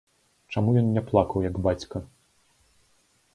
Чаму 0.53 0.71
ён 0.81 0.87
не 0.95 1.03
плакаў, 1.09 1.45
як 1.49 1.61
бацька? 1.67 1.97